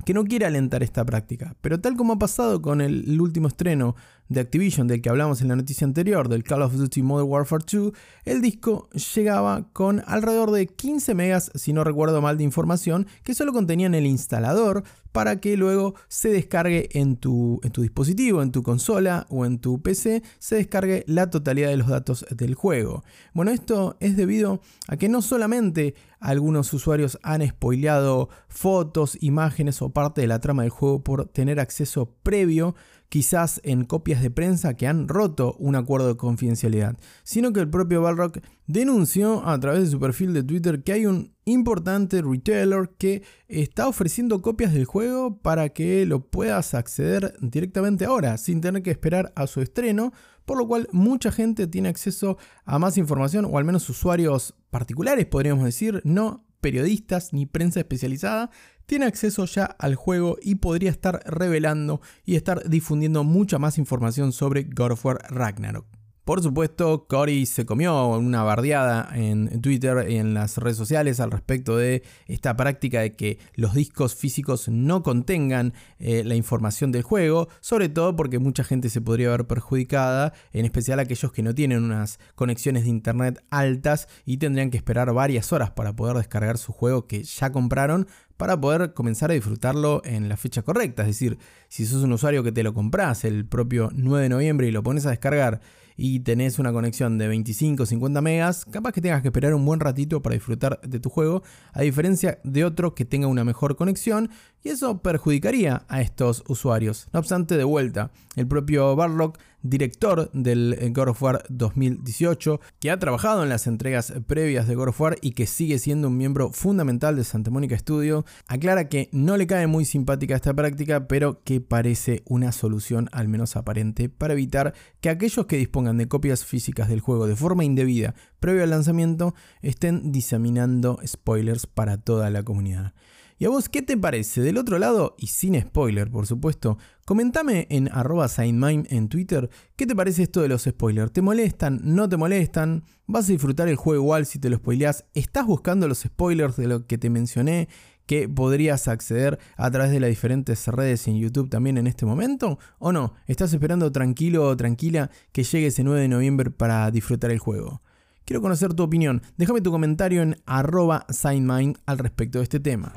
que 0.03 0.13
no 0.13 0.25
quiere 0.25 0.45
alentar 0.45 0.83
esta 0.83 1.05
práctica, 1.05 1.55
pero 1.61 1.79
tal 1.79 1.95
como 1.95 2.13
ha 2.13 2.19
pasado 2.19 2.61
con 2.61 2.81
el, 2.81 3.19
último 3.19 3.47
estreno 3.47 3.95
de 4.27 4.39
Activision 4.39 4.87
del 4.87 5.01
que 5.01 5.09
hablamos 5.09 5.41
en 5.41 5.47
la 5.47 5.55
noticia 5.55 5.85
anterior, 5.85 6.29
del 6.29 6.43
Call 6.43 6.63
of 6.63 6.73
Duty 6.73 7.01
Modern 7.01 7.29
Warfare 7.29 7.63
2, 7.71 7.93
el 8.25 8.41
disco 8.41 8.89
llegaba 9.15 9.67
con 9.71 10.03
alrededor 10.07 10.51
de 10.51 10.67
15 10.67 11.13
megas, 11.13 11.51
si 11.55 11.73
no 11.73 11.83
recuerdo 11.83 12.21
mal, 12.21 12.37
de 12.37 12.43
información 12.43 13.07
que 13.23 13.35
solo 13.35 13.53
contenían 13.53 13.95
el 13.95 14.05
instalador 14.05 14.83
para 15.11 15.39
que 15.39 15.55
luego 15.55 15.95
se 16.09 16.29
descargue 16.29 16.89
en 16.91 17.15
tu, 17.15 17.61
en 17.63 17.71
tu 17.71 17.81
dispositivo, 17.83 18.41
en 18.41 18.51
tu 18.51 18.63
consola 18.63 19.25
o 19.29 19.45
en 19.45 19.59
tu 19.59 19.81
PC, 19.81 20.23
se 20.39 20.55
descargue 20.55 21.05
la 21.07 21.29
totalidad 21.29 21.69
de 21.69 21.77
los 21.77 21.87
datos 21.87 22.25
del 22.31 22.53
juego. 22.53 23.03
Bueno, 23.33 23.51
esto 23.51 23.95
es 24.01 24.17
debido 24.17 24.59
a 24.87 24.97
que 24.97 25.07
no 25.07 25.21
solamente 25.21 25.95
algunos 26.25 26.73
usuarios 26.73 27.19
han 27.21 27.47
spoileado 27.47 28.29
fotos, 28.47 29.15
imágenes 29.21 29.81
o 29.83 29.91
parte 29.91 30.21
de 30.21 30.27
la 30.27 30.39
trama 30.39 30.63
del 30.63 30.71
juego 30.71 31.03
por 31.03 31.27
tener 31.27 31.59
acceso 31.59 32.15
previo 32.23 32.73
quizás 33.09 33.61
en 33.63 33.85
copias 33.85 34.21
de 34.21 34.31
prensa 34.31 34.75
que 34.75 34.87
han 34.87 35.07
roto 35.07 35.55
un 35.59 35.75
acuerdo 35.75 36.07
de 36.07 36.17
confidencialidad, 36.17 36.97
sino 37.23 37.53
que 37.53 37.59
el 37.59 37.69
propio 37.69 38.01
Balrock 38.01 38.39
denunció 38.67 39.47
a 39.47 39.59
través 39.59 39.83
de 39.83 39.89
su 39.89 39.99
perfil 39.99 40.33
de 40.33 40.43
Twitter 40.43 40.83
que 40.83 40.93
hay 40.93 41.05
un 41.05 41.33
importante 41.45 42.21
retailer 42.21 42.89
que 42.97 43.23
está 43.47 43.87
ofreciendo 43.87 44.41
copias 44.41 44.73
del 44.73 44.85
juego 44.85 45.37
para 45.37 45.69
que 45.69 46.05
lo 46.05 46.27
puedas 46.27 46.73
acceder 46.73 47.35
directamente 47.39 48.05
ahora, 48.05 48.37
sin 48.37 48.61
tener 48.61 48.81
que 48.81 48.91
esperar 48.91 49.31
a 49.35 49.47
su 49.47 49.61
estreno, 49.61 50.11
por 50.45 50.57
lo 50.57 50.67
cual 50.67 50.87
mucha 50.91 51.31
gente 51.31 51.67
tiene 51.67 51.89
acceso 51.89 52.37
a 52.65 52.79
más 52.79 52.97
información, 52.97 53.45
o 53.45 53.57
al 53.57 53.65
menos 53.65 53.89
usuarios 53.89 54.55
particulares, 54.69 55.25
podríamos 55.25 55.65
decir, 55.65 56.01
no 56.03 56.45
periodistas 56.65 57.31
ni 57.31 57.45
prensa 57.45 57.79
especializada, 57.79 58.49
tiene 58.87 59.05
acceso 59.05 59.45
ya 59.45 59.65
al 59.65 59.93
juego 59.93 60.37
y 60.41 60.55
podría 60.55 60.89
estar 60.89 61.21
revelando 61.23 62.01
y 62.25 62.37
estar 62.37 62.67
difundiendo 62.67 63.23
mucha 63.23 63.59
más 63.59 63.77
información 63.77 64.31
sobre 64.31 64.63
God 64.63 64.93
of 64.93 65.05
War 65.05 65.19
Ragnarok. 65.29 65.85
Por 66.25 66.41
supuesto, 66.41 67.05
Cory 67.07 67.45
se 67.45 67.67
comió 67.67 68.07
una 68.07 68.41
bardeada 68.41 69.07
en 69.13 69.61
Twitter 69.61 70.09
y 70.09 70.15
en 70.15 70.33
las 70.33 70.57
redes 70.57 70.75
sociales 70.75 71.19
al 71.19 71.29
respecto 71.29 71.77
de 71.77 72.01
esta 72.25 72.57
práctica 72.57 73.01
de 73.01 73.15
que 73.15 73.37
los 73.53 73.75
discos 73.75 74.15
físicos 74.15 74.67
no 74.67 75.03
contengan 75.03 75.73
eh, 75.99 76.23
la 76.25 76.33
información 76.33 76.91
del 76.91 77.03
juego, 77.03 77.47
sobre 77.59 77.89
todo 77.89 78.15
porque 78.15 78.39
mucha 78.39 78.63
gente 78.63 78.89
se 78.89 79.01
podría 79.01 79.29
ver 79.29 79.45
perjudicada, 79.45 80.33
en 80.51 80.65
especial 80.65 80.99
aquellos 80.99 81.31
que 81.31 81.43
no 81.43 81.53
tienen 81.53 81.83
unas 81.83 82.17
conexiones 82.33 82.85
de 82.85 82.89
internet 82.89 83.45
altas 83.51 84.07
y 84.25 84.37
tendrían 84.37 84.71
que 84.71 84.77
esperar 84.77 85.13
varias 85.13 85.53
horas 85.53 85.69
para 85.69 85.95
poder 85.95 86.17
descargar 86.17 86.57
su 86.57 86.73
juego 86.73 87.05
que 87.05 87.23
ya 87.23 87.51
compraron 87.51 88.07
para 88.35 88.59
poder 88.59 88.93
comenzar 88.95 89.29
a 89.29 89.35
disfrutarlo 89.35 90.01
en 90.03 90.27
la 90.27 90.37
fecha 90.37 90.63
correcta. 90.63 91.03
Es 91.03 91.09
decir, 91.09 91.37
si 91.69 91.85
sos 91.85 92.03
un 92.03 92.13
usuario 92.13 92.43
que 92.43 92.51
te 92.51 92.63
lo 92.63 92.73
compras 92.73 93.25
el 93.25 93.45
propio 93.45 93.91
9 93.93 94.23
de 94.23 94.29
noviembre 94.29 94.67
y 94.67 94.71
lo 94.71 94.81
pones 94.81 95.05
a 95.05 95.11
descargar 95.11 95.61
y 95.97 96.19
tenés 96.21 96.59
una 96.59 96.71
conexión 96.73 97.17
de 97.17 97.27
25 97.27 97.83
o 97.83 97.85
50 97.85 98.21
megas, 98.21 98.65
capaz 98.65 98.91
que 98.91 99.01
tengas 99.01 99.21
que 99.21 99.29
esperar 99.29 99.53
un 99.53 99.65
buen 99.65 99.79
ratito 99.79 100.21
para 100.21 100.35
disfrutar 100.35 100.79
de 100.81 100.99
tu 100.99 101.09
juego, 101.09 101.43
a 101.73 101.81
diferencia 101.81 102.39
de 102.43 102.65
otro 102.65 102.95
que 102.95 103.05
tenga 103.05 103.27
una 103.27 103.43
mejor 103.43 103.75
conexión, 103.75 104.29
y 104.65 104.69
eso 104.69 104.97
perjudicaría 104.97 105.85
a 105.87 106.01
estos 106.01 106.43
usuarios. 106.47 107.07
No 107.13 107.19
obstante, 107.19 107.55
de 107.55 107.63
vuelta, 107.63 108.11
el 108.35 108.47
propio 108.47 108.95
Barlock 108.95 109.37
director 109.61 110.29
del 110.33 110.77
eh, 110.79 110.89
God 110.89 111.09
of 111.09 111.21
War 111.21 111.43
2018, 111.49 112.59
que 112.79 112.91
ha 112.91 112.99
trabajado 112.99 113.43
en 113.43 113.49
las 113.49 113.67
entregas 113.67 114.13
previas 114.27 114.67
de 114.67 114.75
God 114.75 114.89
of 114.89 115.01
War 115.01 115.17
y 115.21 115.31
que 115.31 115.47
sigue 115.47 115.79
siendo 115.79 116.07
un 116.07 116.17
miembro 116.17 116.51
fundamental 116.51 117.15
de 117.15 117.23
Santa 117.23 117.51
Mónica 117.51 117.77
Studio, 117.77 118.25
aclara 118.47 118.89
que 118.89 119.09
no 119.11 119.37
le 119.37 119.47
cae 119.47 119.67
muy 119.67 119.85
simpática 119.85 120.35
esta 120.35 120.53
práctica, 120.53 121.07
pero 121.07 121.43
que 121.43 121.61
parece 121.61 122.23
una 122.25 122.51
solución 122.51 123.09
al 123.11 123.27
menos 123.27 123.55
aparente 123.55 124.09
para 124.09 124.33
evitar 124.33 124.73
que 125.01 125.09
aquellos 125.09 125.45
que 125.47 125.57
dispongan 125.57 125.97
de 125.97 126.07
copias 126.07 126.45
físicas 126.45 126.89
del 126.89 127.01
juego 127.01 127.27
de 127.27 127.35
forma 127.35 127.63
indebida 127.63 128.15
previo 128.39 128.63
al 128.63 128.69
lanzamiento 128.69 129.33
estén 129.61 130.11
diseminando 130.11 130.99
spoilers 131.05 131.65
para 131.65 131.97
toda 131.97 132.29
la 132.29 132.43
comunidad. 132.43 132.93
¿Y 133.37 133.43
a 133.43 133.49
vos 133.49 133.67
qué 133.67 133.81
te 133.81 133.97
parece? 133.97 134.41
Del 134.41 134.57
otro 134.57 134.79
lado, 134.79 135.15
y 135.17 135.27
sin 135.27 135.59
spoiler 135.59 136.09
por 136.09 136.25
supuesto, 136.25 136.77
comentame 137.03 137.67
en 137.69 137.89
arroba 137.91 138.27
en 138.37 139.09
Twitter 139.09 139.49
qué 139.75 139.85
te 139.85 139.95
parece 139.95 140.23
esto 140.23 140.41
de 140.41 140.47
los 140.47 140.63
spoilers. 140.63 141.11
¿Te 141.11 141.21
molestan? 141.21 141.81
¿No 141.83 142.07
te 142.07 142.15
molestan? 142.15 142.83
¿Vas 143.07 143.25
a 143.27 143.33
disfrutar 143.33 143.67
el 143.67 143.75
juego 143.75 144.01
igual 144.01 144.25
si 144.25 144.39
te 144.39 144.49
lo 144.49 144.55
spoileás? 144.55 145.03
¿Estás 145.13 145.45
buscando 145.45 145.87
los 145.89 145.99
spoilers 145.99 146.55
de 146.55 146.67
lo 146.67 146.87
que 146.87 146.97
te 146.97 147.09
mencioné? 147.09 147.67
que 148.05 148.29
podrías 148.29 148.87
acceder 148.87 149.39
a 149.57 149.71
través 149.71 149.91
de 149.91 149.99
las 149.99 150.11
diferentes 150.11 150.67
redes 150.67 151.07
en 151.07 151.17
YouTube 151.17 151.49
también 151.49 151.79
en 151.79 151.87
este 151.87 152.05
momento? 152.05 152.59
¿O 152.77 152.91
no? 152.91 153.15
¿Estás 153.25 153.51
esperando 153.51 153.91
tranquilo 153.91 154.47
o 154.47 154.55
tranquila 154.55 155.09
que 155.31 155.43
llegue 155.43 155.67
ese 155.67 155.83
9 155.83 156.01
de 156.01 156.07
noviembre 156.07 156.51
para 156.51 156.89
disfrutar 156.91 157.31
el 157.31 157.39
juego? 157.39 157.81
Quiero 158.23 158.41
conocer 158.41 158.73
tu 158.73 158.83
opinión. 158.83 159.21
Déjame 159.37 159.61
tu 159.61 159.71
comentario 159.71 160.21
en 160.21 160.37
arroba 160.45 161.05
SignMind 161.09 161.77
al 161.85 161.97
respecto 161.97 162.39
de 162.39 162.43
este 162.43 162.59
tema. 162.59 162.93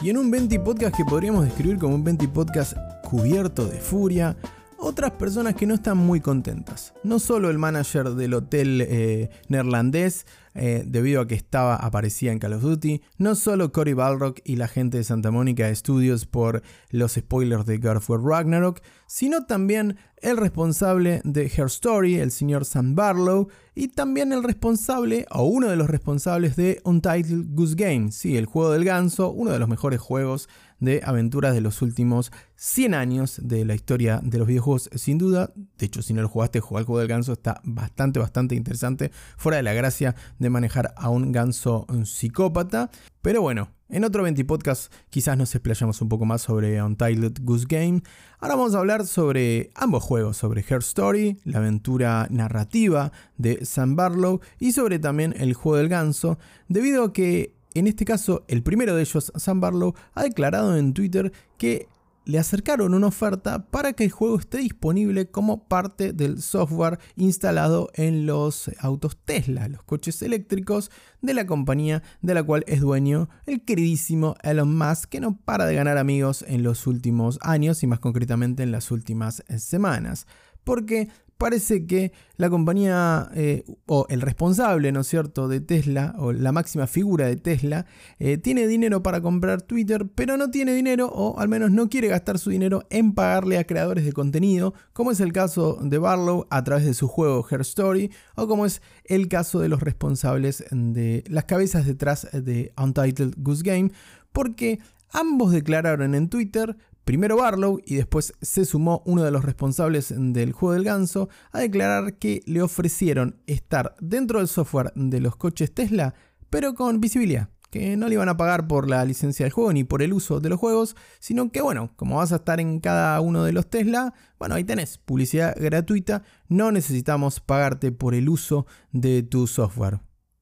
Y 0.00 0.10
en 0.10 0.16
un 0.16 0.30
20 0.30 0.60
podcast 0.60 0.96
que 0.96 1.04
podríamos 1.04 1.44
describir 1.44 1.76
como 1.76 1.96
un 1.96 2.04
20 2.04 2.28
podcast 2.28 2.76
cubierto 3.02 3.66
de 3.66 3.80
furia, 3.80 4.36
otras 4.78 5.10
personas 5.10 5.56
que 5.56 5.66
no 5.66 5.74
están 5.74 5.98
muy 5.98 6.20
contentas. 6.20 6.94
No 7.02 7.18
solo 7.18 7.50
el 7.50 7.58
manager 7.58 8.10
del 8.10 8.34
hotel 8.34 8.80
eh, 8.80 9.28
neerlandés, 9.48 10.24
eh, 10.58 10.84
debido 10.86 11.20
a 11.20 11.26
que 11.26 11.34
estaba 11.34 11.76
aparecía 11.76 12.32
en 12.32 12.38
Call 12.38 12.54
of 12.54 12.62
Duty, 12.62 13.00
no 13.16 13.34
solo 13.34 13.72
Cory 13.72 13.92
Balrock 13.92 14.40
y 14.44 14.56
la 14.56 14.68
gente 14.68 14.98
de 14.98 15.04
Santa 15.04 15.30
Mónica 15.30 15.74
Studios 15.74 16.26
por 16.26 16.62
los 16.90 17.12
spoilers 17.12 17.66
de 17.66 17.78
God 17.78 18.02
War 18.08 18.20
Ragnarok, 18.20 18.80
sino 19.06 19.46
también 19.46 19.96
el 20.20 20.36
responsable 20.36 21.20
de 21.24 21.46
Her 21.46 21.66
Story, 21.66 22.16
el 22.16 22.30
señor 22.30 22.64
Sam 22.64 22.94
Barlow, 22.94 23.48
y 23.74 23.88
también 23.88 24.32
el 24.32 24.42
responsable, 24.42 25.26
o 25.30 25.44
uno 25.44 25.68
de 25.68 25.76
los 25.76 25.88
responsables 25.88 26.56
de 26.56 26.80
Untitled 26.84 27.46
Goose 27.50 27.76
Game, 27.76 28.10
sí, 28.10 28.36
el 28.36 28.46
juego 28.46 28.72
del 28.72 28.84
ganso, 28.84 29.30
uno 29.30 29.52
de 29.52 29.58
los 29.58 29.68
mejores 29.68 30.00
juegos 30.00 30.48
de 30.80 31.00
aventuras 31.04 31.54
de 31.54 31.60
los 31.60 31.82
últimos 31.82 32.32
100 32.56 32.94
años 32.94 33.40
de 33.42 33.64
la 33.64 33.74
historia 33.74 34.20
de 34.22 34.38
los 34.38 34.46
videojuegos, 34.46 34.90
sin 34.94 35.18
duda. 35.18 35.52
De 35.78 35.86
hecho, 35.86 36.02
si 36.02 36.12
no 36.12 36.22
lo 36.22 36.28
jugaste, 36.28 36.60
jugar 36.60 36.82
el 36.82 36.86
juego 36.86 36.98
del 37.00 37.08
ganso 37.08 37.32
está 37.32 37.60
bastante, 37.64 38.18
bastante 38.18 38.54
interesante, 38.54 39.10
fuera 39.36 39.56
de 39.56 39.62
la 39.62 39.72
gracia 39.72 40.14
de 40.38 40.47
manejar 40.50 40.94
a 40.96 41.08
un 41.08 41.32
ganso 41.32 41.86
psicópata. 42.04 42.90
Pero 43.22 43.42
bueno, 43.42 43.70
en 43.88 44.04
otro 44.04 44.22
20 44.22 44.44
podcast 44.44 44.92
quizás 45.10 45.36
nos 45.38 45.54
explayamos 45.54 46.02
un 46.02 46.08
poco 46.08 46.24
más 46.24 46.42
sobre 46.42 46.82
Untitled 46.82 47.38
Goose 47.42 47.66
Game. 47.68 48.02
Ahora 48.38 48.56
vamos 48.56 48.74
a 48.74 48.78
hablar 48.78 49.06
sobre 49.06 49.70
ambos 49.74 50.02
juegos, 50.04 50.36
sobre 50.36 50.64
Her 50.68 50.80
Story, 50.80 51.38
la 51.44 51.58
aventura 51.58 52.26
narrativa 52.30 53.12
de 53.36 53.64
Sam 53.64 53.96
Barlow, 53.96 54.40
y 54.58 54.72
sobre 54.72 54.98
también 54.98 55.34
el 55.38 55.54
juego 55.54 55.78
del 55.78 55.88
ganso, 55.88 56.38
debido 56.68 57.04
a 57.04 57.12
que 57.12 57.54
en 57.74 57.86
este 57.86 58.04
caso, 58.04 58.44
el 58.48 58.62
primero 58.62 58.94
de 58.94 59.02
ellos, 59.02 59.32
Sam 59.36 59.60
Barlow, 59.60 59.94
ha 60.14 60.22
declarado 60.22 60.76
en 60.76 60.94
Twitter 60.94 61.32
que 61.58 61.86
le 62.28 62.38
acercaron 62.38 62.92
una 62.92 63.06
oferta 63.06 63.70
para 63.70 63.94
que 63.94 64.04
el 64.04 64.10
juego 64.10 64.38
esté 64.38 64.58
disponible 64.58 65.30
como 65.30 65.66
parte 65.66 66.12
del 66.12 66.42
software 66.42 66.98
instalado 67.16 67.88
en 67.94 68.26
los 68.26 68.70
autos 68.80 69.16
Tesla, 69.24 69.66
los 69.66 69.82
coches 69.82 70.20
eléctricos 70.20 70.90
de 71.22 71.32
la 71.32 71.46
compañía 71.46 72.02
de 72.20 72.34
la 72.34 72.42
cual 72.42 72.64
es 72.66 72.82
dueño 72.82 73.30
el 73.46 73.64
queridísimo 73.64 74.34
Elon 74.42 74.76
Musk, 74.76 75.08
que 75.08 75.20
no 75.20 75.38
para 75.38 75.64
de 75.64 75.74
ganar 75.74 75.96
amigos 75.96 76.44
en 76.46 76.62
los 76.62 76.86
últimos 76.86 77.38
años 77.40 77.82
y 77.82 77.86
más 77.86 77.98
concretamente 77.98 78.62
en 78.62 78.72
las 78.72 78.90
últimas 78.90 79.42
semanas. 79.56 80.26
Porque 80.64 81.08
parece 81.38 81.86
que 81.86 82.12
la 82.36 82.50
compañía 82.50 83.30
eh, 83.34 83.64
o 83.86 84.06
el 84.10 84.20
responsable, 84.20 84.90
¿no 84.92 85.00
es 85.00 85.06
cierto?, 85.06 85.48
de 85.48 85.60
Tesla 85.60 86.14
o 86.18 86.32
la 86.32 86.52
máxima 86.52 86.86
figura 86.88 87.26
de 87.26 87.36
Tesla 87.36 87.86
eh, 88.18 88.36
tiene 88.38 88.66
dinero 88.66 89.02
para 89.02 89.20
comprar 89.20 89.62
Twitter, 89.62 90.06
pero 90.14 90.36
no 90.36 90.50
tiene 90.50 90.74
dinero 90.74 91.08
o 91.08 91.38
al 91.38 91.48
menos 91.48 91.70
no 91.70 91.88
quiere 91.88 92.08
gastar 92.08 92.38
su 92.40 92.50
dinero 92.50 92.86
en 92.90 93.14
pagarle 93.14 93.58
a 93.58 93.64
creadores 93.64 94.04
de 94.04 94.12
contenido, 94.12 94.74
como 94.92 95.12
es 95.12 95.20
el 95.20 95.32
caso 95.32 95.78
de 95.80 95.98
Barlow 95.98 96.46
a 96.50 96.64
través 96.64 96.84
de 96.84 96.94
su 96.94 97.06
juego 97.06 97.46
Her 97.48 97.60
Story 97.60 98.10
o 98.34 98.48
como 98.48 98.66
es 98.66 98.82
el 99.04 99.28
caso 99.28 99.60
de 99.60 99.68
los 99.68 99.80
responsables 99.80 100.64
de 100.72 101.22
las 101.28 101.44
cabezas 101.44 101.86
detrás 101.86 102.28
de 102.32 102.72
Untitled 102.76 103.34
Goose 103.38 103.62
Game, 103.62 103.92
porque 104.32 104.80
ambos 105.12 105.52
declararon 105.52 106.16
en 106.16 106.28
Twitter 106.28 106.76
Primero 107.08 107.38
Barlow 107.38 107.80
y 107.86 107.94
después 107.94 108.34
se 108.42 108.66
sumó 108.66 109.02
uno 109.06 109.24
de 109.24 109.30
los 109.30 109.42
responsables 109.42 110.12
del 110.14 110.52
juego 110.52 110.74
del 110.74 110.84
ganso 110.84 111.30
a 111.52 111.60
declarar 111.60 112.18
que 112.18 112.42
le 112.44 112.60
ofrecieron 112.60 113.40
estar 113.46 113.96
dentro 113.98 114.40
del 114.40 114.48
software 114.48 114.92
de 114.94 115.18
los 115.18 115.34
coches 115.34 115.72
Tesla, 115.72 116.12
pero 116.50 116.74
con 116.74 117.00
visibilidad, 117.00 117.48
que 117.70 117.96
no 117.96 118.08
le 118.08 118.12
iban 118.16 118.28
a 118.28 118.36
pagar 118.36 118.68
por 118.68 118.90
la 118.90 119.02
licencia 119.06 119.46
del 119.46 119.54
juego 119.54 119.72
ni 119.72 119.84
por 119.84 120.02
el 120.02 120.12
uso 120.12 120.40
de 120.40 120.50
los 120.50 120.60
juegos, 120.60 120.96
sino 121.18 121.50
que 121.50 121.62
bueno, 121.62 121.94
como 121.96 122.16
vas 122.16 122.32
a 122.32 122.36
estar 122.36 122.60
en 122.60 122.78
cada 122.78 123.18
uno 123.22 123.42
de 123.42 123.52
los 123.52 123.70
Tesla, 123.70 124.12
bueno, 124.38 124.56
ahí 124.56 124.64
tenés 124.64 124.98
publicidad 124.98 125.56
gratuita, 125.58 126.24
no 126.48 126.72
necesitamos 126.72 127.40
pagarte 127.40 127.90
por 127.90 128.14
el 128.14 128.28
uso 128.28 128.66
de 128.92 129.22
tu 129.22 129.46
software. 129.46 130.00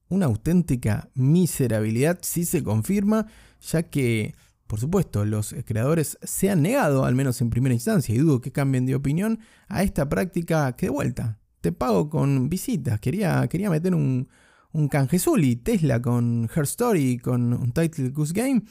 Una 0.09 0.25
auténtica 0.25 1.11
miserabilidad 1.13 2.19
si 2.23 2.43
se 2.43 2.61
confirma, 2.61 3.27
ya 3.61 3.83
que 3.83 4.35
por 4.67 4.79
supuesto, 4.79 5.25
los 5.25 5.55
creadores 5.65 6.17
se 6.21 6.49
han 6.49 6.61
negado, 6.61 7.05
al 7.05 7.15
menos 7.15 7.41
en 7.41 7.49
primera 7.49 7.73
instancia, 7.73 8.13
y 8.13 8.19
dudo 8.19 8.41
que 8.41 8.51
cambien 8.51 8.85
de 8.85 8.95
opinión, 8.95 9.39
a 9.67 9.83
esta 9.83 10.09
práctica 10.09 10.75
que 10.75 10.87
de 10.87 10.91
vuelta, 10.91 11.39
te 11.61 11.71
pago 11.71 12.09
con 12.09 12.49
visitas. 12.49 12.99
Quería, 12.99 13.47
quería 13.47 13.69
meter 13.69 13.95
un, 13.95 14.27
un 14.71 14.87
canjezuli, 14.87 15.55
Tesla 15.55 16.01
con 16.01 16.49
Her 16.53 16.63
Story, 16.63 17.17
con 17.17 17.53
un 17.53 17.71
Title 17.71 18.09
Goose 18.09 18.33
Game. 18.33 18.63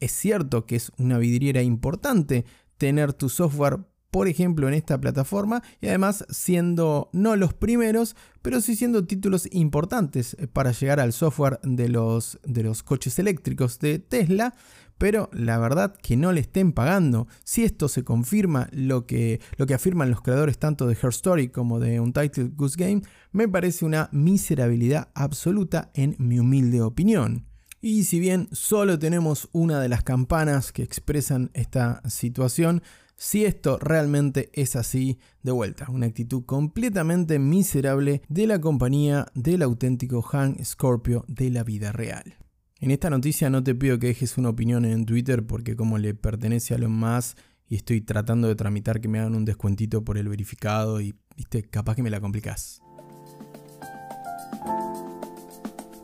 Es 0.00 0.12
cierto 0.12 0.66
que 0.66 0.76
es 0.76 0.92
una 0.98 1.18
vidriera 1.18 1.62
importante 1.62 2.44
tener 2.76 3.12
tu 3.12 3.28
software 3.28 3.80
por 4.10 4.26
ejemplo, 4.26 4.66
en 4.68 4.74
esta 4.74 5.00
plataforma 5.00 5.62
y 5.80 5.86
además 5.86 6.24
siendo 6.30 7.10
no 7.12 7.36
los 7.36 7.54
primeros, 7.54 8.16
pero 8.42 8.60
sí 8.60 8.74
siendo 8.74 9.04
títulos 9.04 9.48
importantes 9.52 10.36
para 10.52 10.72
llegar 10.72 11.00
al 11.00 11.12
software 11.12 11.60
de 11.62 11.88
los, 11.88 12.40
de 12.44 12.64
los 12.64 12.82
coches 12.82 13.18
eléctricos 13.18 13.78
de 13.78 13.98
Tesla. 13.98 14.54
Pero 15.00 15.30
la 15.32 15.58
verdad 15.58 15.96
que 15.96 16.14
no 16.18 16.30
le 16.30 16.42
estén 16.42 16.72
pagando, 16.72 17.26
si 17.42 17.64
esto 17.64 17.88
se 17.88 18.04
confirma 18.04 18.68
lo 18.70 19.06
que, 19.06 19.40
lo 19.56 19.66
que 19.66 19.72
afirman 19.72 20.10
los 20.10 20.20
creadores 20.20 20.58
tanto 20.58 20.86
de 20.86 20.92
Her 20.92 21.08
Story 21.08 21.48
como 21.48 21.80
de 21.80 22.00
Untitled 22.00 22.52
Goose 22.54 22.76
Game, 22.76 23.00
me 23.32 23.48
parece 23.48 23.86
una 23.86 24.10
miserabilidad 24.12 25.08
absoluta 25.14 25.90
en 25.94 26.16
mi 26.18 26.38
humilde 26.38 26.82
opinión. 26.82 27.46
Y 27.80 28.04
si 28.04 28.20
bien 28.20 28.50
solo 28.52 28.98
tenemos 28.98 29.48
una 29.52 29.80
de 29.80 29.88
las 29.88 30.02
campanas 30.02 30.70
que 30.70 30.82
expresan 30.82 31.50
esta 31.54 32.02
situación, 32.06 32.82
si 33.16 33.46
esto 33.46 33.78
realmente 33.78 34.50
es 34.52 34.76
así, 34.76 35.18
de 35.42 35.52
vuelta, 35.52 35.86
una 35.88 36.08
actitud 36.08 36.44
completamente 36.44 37.38
miserable 37.38 38.20
de 38.28 38.46
la 38.46 38.60
compañía 38.60 39.24
del 39.32 39.62
auténtico 39.62 40.22
Han 40.30 40.62
Scorpio 40.62 41.24
de 41.26 41.48
la 41.48 41.64
vida 41.64 41.90
real. 41.90 42.36
En 42.82 42.90
esta 42.90 43.10
noticia 43.10 43.50
no 43.50 43.62
te 43.62 43.74
pido 43.74 43.98
que 43.98 44.06
dejes 44.06 44.38
una 44.38 44.48
opinión 44.48 44.86
en 44.86 45.04
Twitter 45.04 45.46
porque 45.46 45.76
como 45.76 45.98
le 45.98 46.14
pertenece 46.14 46.74
a 46.74 46.78
lo 46.78 46.88
más 46.88 47.36
y 47.68 47.76
estoy 47.76 48.00
tratando 48.00 48.48
de 48.48 48.54
tramitar 48.54 49.02
que 49.02 49.08
me 49.08 49.18
hagan 49.18 49.34
un 49.34 49.44
descuentito 49.44 50.02
por 50.02 50.16
el 50.16 50.30
verificado 50.30 50.98
y 50.98 51.14
viste, 51.36 51.62
capaz 51.62 51.94
que 51.94 52.02
me 52.02 52.08
la 52.08 52.22
complicás. 52.22 52.80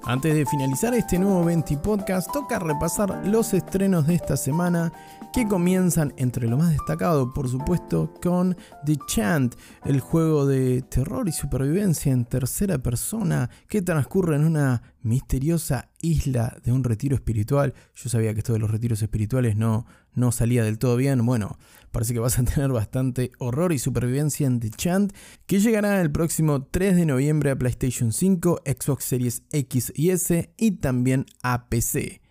Antes 0.09 0.35
de 0.35 0.45
finalizar 0.45 0.93
este 0.95 1.19
nuevo 1.19 1.45
20 1.45 1.79
podcast, 1.79 2.31
toca 2.31 2.59
repasar 2.59 3.27
los 3.27 3.55
estrenos 3.55 4.07
de 4.07 4.15
esta 4.15 4.37
semana 4.37 4.93
que 5.33 5.49
comienzan 5.49 6.15
entre 6.17 6.47
lo 6.47 6.57
más 6.57 6.71
destacado, 6.71 7.35
por 7.35 7.49
supuesto, 7.49 8.15
con 8.23 8.57
The 8.85 8.97
Chant, 9.09 9.57
el 9.85 10.01
juego 10.01 10.47
de 10.47 10.83
terror 10.83 11.29
y 11.29 11.33
supervivencia 11.33 12.13
en 12.13 12.25
tercera 12.25 12.79
persona 12.79 13.51
que 13.69 13.83
transcurre 13.83 14.37
en 14.37 14.45
una 14.45 14.81
misteriosa 15.07 15.91
isla 16.03 16.59
de 16.63 16.73
un 16.73 16.85
retiro 16.85 17.15
espiritual. 17.15 17.75
Yo 17.95 18.11
sabía 18.11 18.35
que 18.35 18.41
esto 18.41 18.53
de 18.53 18.59
los 18.59 18.71
retiros 18.71 19.01
espirituales 19.03 19.57
no, 19.57 19.87
no 20.15 20.33
salía 20.33 20.65
del 20.65 20.79
todo 20.79 20.97
bien. 20.97 21.25
Bueno, 21.25 21.59
parece 21.93 22.13
que 22.13 22.21
vas 22.21 22.39
a 22.39 22.45
tener 22.45 22.71
bastante 22.71 23.33
horror 23.39 23.73
y 23.73 23.79
supervivencia 23.79 24.47
en 24.47 24.61
The 24.61 24.71
Chant, 24.71 25.13
que 25.47 25.61
llegará 25.61 26.01
el 26.01 26.11
próximo 26.11 26.65
3 26.65 26.97
de 26.97 27.07
noviembre 27.07 27.51
a 27.51 27.57
PlayStation 27.57 28.13
5, 28.13 28.63
Xbox 28.67 29.05
Series 29.05 29.43
X 29.51 29.93
y 29.95 30.11
S 30.11 30.53
y 30.57 30.73
también 30.73 31.27
a 31.43 31.69
PC. 31.69 32.26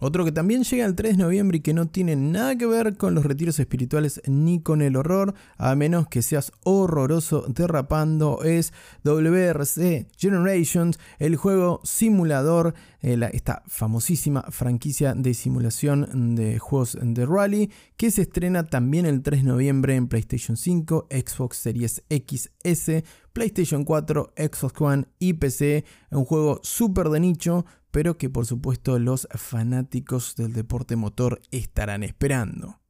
Otro 0.00 0.24
que 0.24 0.32
también 0.32 0.62
llega 0.62 0.86
el 0.86 0.94
3 0.94 1.16
de 1.16 1.22
noviembre 1.24 1.58
y 1.58 1.60
que 1.60 1.74
no 1.74 1.86
tiene 1.86 2.14
nada 2.14 2.56
que 2.56 2.66
ver 2.66 2.96
con 2.96 3.14
los 3.14 3.24
retiros 3.24 3.58
espirituales 3.58 4.22
ni 4.26 4.60
con 4.60 4.80
el 4.80 4.94
horror, 4.94 5.34
a 5.56 5.74
menos 5.74 6.06
que 6.06 6.22
seas 6.22 6.52
horroroso 6.62 7.44
derrapando, 7.48 8.42
es 8.44 8.72
WRC 9.02 10.06
Generations, 10.16 11.00
el 11.18 11.34
juego 11.34 11.80
simulador, 11.82 12.74
eh, 13.02 13.18
esta 13.32 13.62
famosísima 13.66 14.42
franquicia 14.50 15.14
de 15.14 15.34
simulación 15.34 16.34
de 16.36 16.58
juegos 16.60 16.96
de 17.00 17.26
rally, 17.26 17.70
que 17.96 18.12
se 18.12 18.22
estrena 18.22 18.66
también 18.66 19.04
el 19.04 19.22
3 19.22 19.42
de 19.42 19.48
noviembre 19.48 19.96
en 19.96 20.06
PlayStation 20.06 20.56
5, 20.56 21.08
Xbox 21.10 21.56
Series 21.56 22.04
XS, 22.08 23.02
PlayStation 23.32 23.84
4, 23.84 24.32
Xbox 24.36 24.80
One 24.80 25.04
y 25.18 25.34
PC, 25.34 25.84
un 26.10 26.24
juego 26.24 26.60
súper 26.62 27.08
de 27.08 27.20
nicho, 27.20 27.66
pero 27.90 28.18
que 28.18 28.30
por 28.30 28.46
supuesto 28.46 28.98
los 28.98 29.28
fanáticos 29.30 30.36
del 30.36 30.52
deporte 30.52 30.96
motor 30.96 31.40
estarán 31.50 32.02
esperando. 32.02 32.80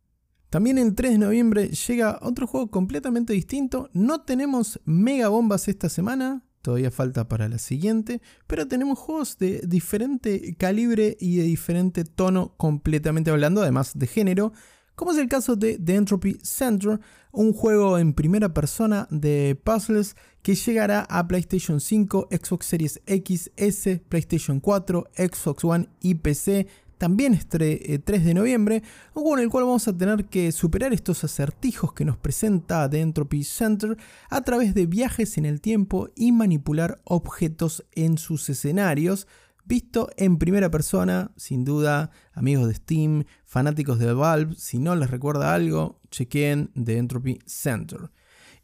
También 0.51 0.79
el 0.79 0.95
3 0.95 1.13
de 1.13 1.19
noviembre 1.19 1.69
llega 1.69 2.19
otro 2.23 2.47
juego 2.47 2.71
completamente 2.71 3.35
distinto. 3.35 3.91
No 3.93 4.23
tenemos 4.23 4.81
mega 4.85 5.29
bombas 5.29 5.69
esta 5.69 5.91
semana, 5.91 6.43
todavía 6.63 6.91
falta 6.91 7.29
para 7.29 7.49
la 7.49 7.59
siguiente, 7.59 8.23
pero 8.47 8.67
tenemos 8.67 8.99
juegos 8.99 9.37
de 9.39 9.61
diferente 9.67 10.57
calibre 10.59 11.17
y 11.21 11.37
de 11.37 11.45
diferente 11.45 12.05
tono 12.05 12.55
completamente 12.57 13.31
hablando, 13.31 13.61
además 13.61 13.93
de 13.95 14.07
género, 14.07 14.53
como 14.99 15.13
es 15.13 15.19
el 15.19 15.29
caso 15.29 15.55
de 15.55 15.79
The 15.79 15.95
Entropy 15.95 16.39
Center, 16.43 16.99
un 17.31 17.53
juego 17.53 17.99
en 17.99 18.15
primera 18.15 18.53
persona 18.53 19.07
de 19.13 19.57
puzzles 19.63 20.17
que 20.43 20.57
llegará 20.57 21.07
a 21.09 21.29
PlayStation 21.29 21.79
5, 21.81 22.31
Xbox 22.33 22.67
Series 22.67 23.01
X, 23.07 23.53
S, 23.57 24.03
PlayStation 24.09 24.59
4, 24.59 25.07
Xbox 25.17 25.65
One 25.65 25.89
y 26.01 26.17
PC 26.17 26.67
también 26.99 27.33
es 27.33 27.47
3 27.47 27.81
eh, 27.81 28.01
de 28.01 28.35
noviembre, 28.35 28.83
un 29.15 29.23
juego 29.23 29.39
en 29.39 29.45
el 29.45 29.51
cual 29.51 29.67
vamos 29.67 29.87
a 29.87 29.97
tener 29.97 30.25
que 30.25 30.51
superar 30.51 30.93
estos 30.93 31.23
acertijos 31.23 31.93
que 31.93 32.05
nos 32.05 32.17
presenta 32.17 32.91
The 32.91 33.01
Entropy 33.01 33.45
Center 33.45 33.97
a 34.29 34.41
través 34.41 34.75
de 34.75 34.87
viajes 34.87 35.39
en 35.39 35.47
el 35.47 35.61
tiempo 35.61 36.09
y 36.17 36.33
manipular 36.33 37.01
objetos 37.05 37.85
en 37.93 38.19
sus 38.19 38.49
escenarios, 38.49 39.29
visto 39.69 40.09
en 40.17 40.39
primera 40.39 40.71
persona, 40.71 41.31
sin 41.37 41.65
duda, 41.65 42.11
amigos 42.33 42.67
de 42.69 42.75
Steam, 42.75 43.25
fanáticos 43.45 43.99
de 43.99 44.13
Valve, 44.13 44.55
si 44.57 44.79
no 44.79 44.97
les 44.97 45.11
recuerda 45.11 45.55
algo, 45.55 46.01
chequen 46.11 46.73
The 46.75 46.97
Entropy 46.97 47.39
Center. 47.47 48.11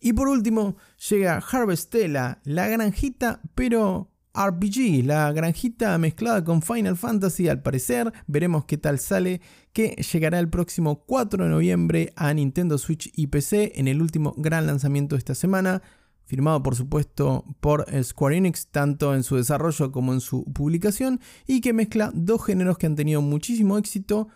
Y 0.00 0.14
por 0.14 0.28
último, 0.28 0.76
llega 1.10 1.36
Harvestella, 1.38 2.40
la 2.44 2.68
granjita, 2.68 3.40
pero 3.54 4.10
RPG, 4.34 5.04
la 5.04 5.30
granjita 5.32 5.96
mezclada 5.98 6.42
con 6.42 6.62
Final 6.62 6.96
Fantasy 6.96 7.48
al 7.48 7.62
parecer, 7.62 8.12
veremos 8.26 8.64
qué 8.64 8.78
tal 8.78 8.98
sale, 8.98 9.40
que 9.72 9.90
llegará 10.12 10.40
el 10.40 10.48
próximo 10.48 11.04
4 11.04 11.44
de 11.44 11.50
noviembre 11.50 12.12
a 12.16 12.32
Nintendo 12.34 12.78
Switch 12.78 13.12
y 13.14 13.28
PC 13.28 13.72
en 13.76 13.88
el 13.88 14.02
último 14.02 14.34
gran 14.36 14.66
lanzamiento 14.66 15.14
de 15.14 15.18
esta 15.18 15.34
semana, 15.34 15.82
firmado 16.24 16.62
por 16.62 16.74
supuesto 16.74 17.44
por 17.60 17.86
Square 18.02 18.36
Enix 18.36 18.68
tanto 18.68 19.14
en 19.14 19.22
su 19.22 19.36
desarrollo 19.36 19.92
como 19.92 20.12
en 20.12 20.20
su 20.20 20.44
publicación 20.44 21.20
y 21.46 21.60
que 21.60 21.72
mezcla 21.72 22.10
dos 22.14 22.44
géneros 22.44 22.78
que 22.78 22.86
han 22.86 22.96
tenido 22.96 23.22
muchísimo 23.22 23.78
éxito, 23.78 24.28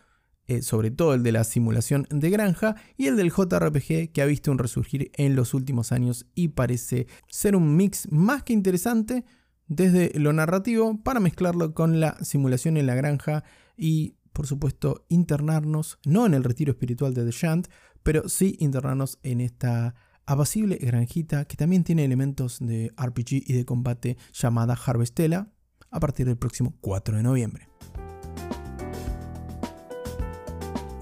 eh, 0.46 0.62
sobre 0.62 0.90
todo 0.90 1.14
el 1.14 1.22
de 1.22 1.32
la 1.32 1.44
simulación 1.44 2.06
de 2.10 2.30
granja 2.30 2.76
y 2.96 3.06
el 3.06 3.16
del 3.16 3.30
JRPG 3.30 4.12
que 4.12 4.22
ha 4.22 4.26
visto 4.26 4.50
un 4.50 4.58
resurgir 4.58 5.10
en 5.14 5.36
los 5.36 5.54
últimos 5.54 5.92
años 5.92 6.26
y 6.34 6.48
parece 6.48 7.06
ser 7.28 7.56
un 7.56 7.76
mix 7.76 8.10
más 8.10 8.42
que 8.42 8.52
interesante 8.52 9.24
desde 9.66 10.18
lo 10.18 10.32
narrativo 10.32 11.02
para 11.02 11.20
mezclarlo 11.20 11.74
con 11.74 12.00
la 12.00 12.16
simulación 12.22 12.76
en 12.76 12.86
la 12.86 12.94
granja 12.94 13.44
y 13.76 14.14
por 14.32 14.46
supuesto 14.46 15.04
internarnos, 15.08 15.98
no 16.04 16.24
en 16.24 16.32
el 16.32 16.44
retiro 16.44 16.72
espiritual 16.72 17.12
de 17.12 17.24
The 17.24 17.30
Shant, 17.32 17.68
pero 18.02 18.28
sí 18.28 18.56
internarnos 18.60 19.18
en 19.22 19.40
esta 19.40 19.94
apacible 20.28 20.76
granjita 20.76 21.46
que 21.46 21.56
también 21.56 21.84
tiene 21.84 22.04
elementos 22.04 22.58
de 22.60 22.92
RPG 22.96 23.44
y 23.46 23.54
de 23.54 23.64
combate 23.64 24.18
llamada 24.34 24.74
Harvestella 24.74 25.48
a 25.90 26.00
partir 26.00 26.26
del 26.26 26.36
próximo 26.36 26.74
4 26.82 27.16
de 27.16 27.22
noviembre. 27.22 27.68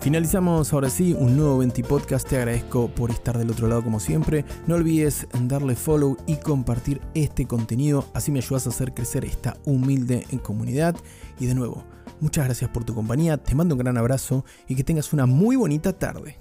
Finalizamos 0.00 0.73
ahora 0.73 0.88
sí 0.88 1.16
un 1.18 1.37
nuevo 1.37 1.59
20 1.59 1.83
podcast. 1.83 2.28
Te 2.28 2.37
agradezco 2.37 2.87
por 2.87 3.11
estar 3.11 3.37
del 3.37 3.50
otro 3.50 3.66
lado 3.66 3.83
como 3.83 3.99
siempre. 3.99 4.45
No 4.68 4.76
olvides 4.76 5.26
darle 5.40 5.75
follow 5.75 6.16
y 6.28 6.37
compartir 6.37 7.00
este 7.14 7.49
contenido. 7.49 8.09
Así 8.14 8.30
me 8.30 8.38
ayudas 8.38 8.68
a 8.68 8.71
hacer 8.71 8.95
crecer 8.95 9.25
esta 9.25 9.56
humilde 9.64 10.25
comunidad. 10.45 10.95
Y 11.40 11.47
de 11.47 11.56
nuevo, 11.56 11.85
muchas 12.21 12.45
gracias 12.45 12.71
por 12.71 12.85
tu 12.85 12.95
compañía. 12.95 13.38
Te 13.38 13.56
mando 13.56 13.75
un 13.75 13.80
gran 13.80 13.99
abrazo 13.99 14.45
y 14.68 14.76
que 14.76 14.85
tengas 14.85 15.12
una 15.12 15.26
muy 15.26 15.56
bonita 15.56 15.92
tarde. 15.92 16.38